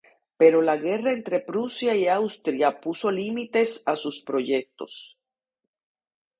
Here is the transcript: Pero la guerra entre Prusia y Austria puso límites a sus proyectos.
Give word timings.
Pero 0.39 0.61
la 0.63 0.77
guerra 0.77 1.13
entre 1.13 1.41
Prusia 1.41 1.95
y 1.95 2.07
Austria 2.07 2.81
puso 2.81 3.11
límites 3.11 3.83
a 3.85 3.95
sus 3.95 4.23
proyectos. 4.23 5.21